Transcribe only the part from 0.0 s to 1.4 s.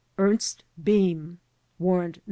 Ernest Behm